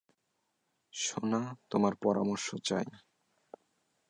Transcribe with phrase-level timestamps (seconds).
[0.93, 1.41] সোনা,
[1.71, 2.87] তোমার পরামর্শ চাই?